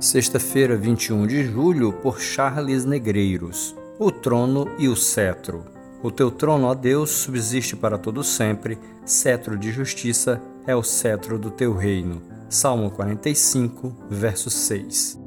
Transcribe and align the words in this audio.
Sexta-feira, 0.00 0.78
21 0.78 1.26
de 1.26 1.44
julho, 1.44 1.92
por 1.92 2.18
Charles 2.18 2.86
Negreiros. 2.86 3.76
O 3.98 4.10
trono 4.10 4.66
e 4.78 4.88
o 4.88 4.96
cetro. 4.96 5.66
O 6.02 6.10
teu 6.10 6.30
trono, 6.30 6.68
ó 6.68 6.74
Deus, 6.74 7.10
subsiste 7.10 7.76
para 7.76 7.98
todo 7.98 8.24
sempre. 8.24 8.78
Cetro 9.04 9.58
de 9.58 9.70
justiça 9.70 10.40
é 10.66 10.74
o 10.74 10.82
cetro 10.82 11.38
do 11.38 11.50
teu 11.50 11.76
reino. 11.76 12.22
Salmo 12.48 12.90
45, 12.90 13.94
verso 14.08 14.48
6. 14.48 15.19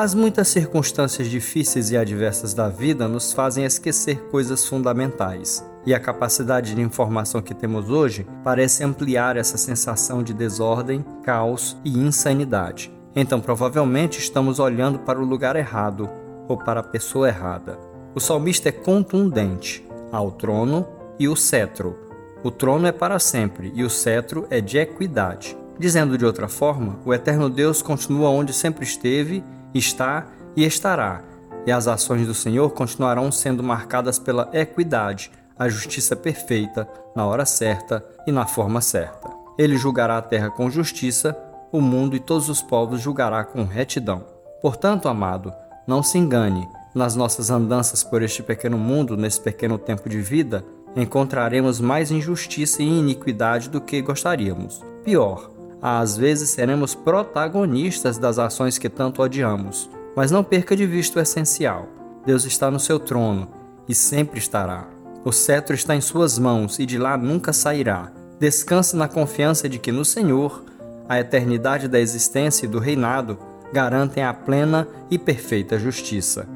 As 0.00 0.14
muitas 0.14 0.46
circunstâncias 0.46 1.26
difíceis 1.26 1.90
e 1.90 1.96
adversas 1.96 2.54
da 2.54 2.68
vida 2.68 3.08
nos 3.08 3.32
fazem 3.32 3.64
esquecer 3.64 4.28
coisas 4.30 4.64
fundamentais 4.64 5.68
e 5.84 5.92
a 5.92 5.98
capacidade 5.98 6.72
de 6.72 6.80
informação 6.80 7.42
que 7.42 7.52
temos 7.52 7.90
hoje 7.90 8.24
parece 8.44 8.84
ampliar 8.84 9.36
essa 9.36 9.58
sensação 9.58 10.22
de 10.22 10.32
desordem, 10.32 11.04
caos 11.24 11.76
e 11.84 11.98
insanidade. 11.98 12.92
Então, 13.12 13.40
provavelmente, 13.40 14.20
estamos 14.20 14.60
olhando 14.60 15.00
para 15.00 15.18
o 15.18 15.24
lugar 15.24 15.56
errado 15.56 16.08
ou 16.46 16.56
para 16.56 16.78
a 16.78 16.84
pessoa 16.84 17.26
errada. 17.26 17.76
O 18.14 18.20
salmista 18.20 18.68
é 18.68 18.72
contundente 18.72 19.84
ao 20.12 20.30
trono 20.30 20.86
e 21.18 21.26
o 21.26 21.34
cetro. 21.34 21.98
O 22.44 22.52
trono 22.52 22.86
é 22.86 22.92
para 22.92 23.18
sempre 23.18 23.72
e 23.74 23.82
o 23.82 23.90
cetro 23.90 24.46
é 24.48 24.60
de 24.60 24.78
equidade. 24.78 25.58
Dizendo 25.76 26.16
de 26.16 26.24
outra 26.24 26.46
forma, 26.46 27.00
o 27.04 27.12
eterno 27.12 27.50
Deus 27.50 27.82
continua 27.82 28.30
onde 28.30 28.52
sempre 28.52 28.84
esteve, 28.84 29.44
está 29.74 30.26
e 30.56 30.64
estará, 30.64 31.22
e 31.66 31.72
as 31.72 31.86
ações 31.86 32.26
do 32.26 32.34
Senhor 32.34 32.70
continuarão 32.70 33.30
sendo 33.30 33.62
marcadas 33.62 34.18
pela 34.18 34.48
equidade, 34.52 35.30
a 35.58 35.68
justiça 35.68 36.16
perfeita, 36.16 36.88
na 37.14 37.26
hora 37.26 37.44
certa 37.44 38.04
e 38.26 38.32
na 38.32 38.46
forma 38.46 38.80
certa. 38.80 39.28
Ele 39.58 39.76
julgará 39.76 40.18
a 40.18 40.22
terra 40.22 40.50
com 40.50 40.70
justiça, 40.70 41.36
o 41.72 41.80
mundo 41.80 42.14
e 42.16 42.20
todos 42.20 42.48
os 42.48 42.62
povos 42.62 43.00
julgará 43.00 43.44
com 43.44 43.64
retidão. 43.64 44.24
Portanto, 44.62 45.08
amado, 45.08 45.52
não 45.86 46.02
se 46.02 46.16
engane, 46.16 46.66
nas 46.94 47.14
nossas 47.14 47.50
andanças 47.50 48.02
por 48.02 48.22
este 48.22 48.42
pequeno 48.42 48.78
mundo, 48.78 49.16
nesse 49.16 49.40
pequeno 49.40 49.76
tempo 49.76 50.08
de 50.08 50.20
vida, 50.20 50.64
encontraremos 50.96 51.80
mais 51.80 52.10
injustiça 52.10 52.82
e 52.82 52.86
iniquidade 52.86 53.68
do 53.68 53.80
que 53.80 54.00
gostaríamos. 54.00 54.82
Pior, 55.04 55.50
às 55.80 56.16
vezes 56.16 56.50
seremos 56.50 56.94
protagonistas 56.94 58.18
das 58.18 58.38
ações 58.38 58.78
que 58.78 58.88
tanto 58.88 59.22
odiamos. 59.22 59.88
Mas 60.16 60.30
não 60.30 60.42
perca 60.42 60.76
de 60.76 60.86
vista 60.86 61.18
o 61.18 61.22
essencial: 61.22 61.88
Deus 62.26 62.44
está 62.44 62.70
no 62.70 62.80
seu 62.80 62.98
trono 62.98 63.48
e 63.88 63.94
sempre 63.94 64.38
estará. 64.38 64.88
O 65.24 65.32
cetro 65.32 65.74
está 65.74 65.94
em 65.94 66.00
suas 66.00 66.38
mãos 66.38 66.78
e 66.78 66.86
de 66.86 66.98
lá 66.98 67.16
nunca 67.16 67.52
sairá. 67.52 68.10
Descanse 68.38 68.96
na 68.96 69.08
confiança 69.08 69.68
de 69.68 69.78
que 69.78 69.92
no 69.92 70.04
Senhor, 70.04 70.64
a 71.08 71.18
eternidade 71.18 71.88
da 71.88 71.98
existência 71.98 72.66
e 72.66 72.68
do 72.68 72.78
reinado 72.78 73.38
garantem 73.72 74.22
a 74.22 74.32
plena 74.32 74.86
e 75.10 75.18
perfeita 75.18 75.78
justiça. 75.78 76.48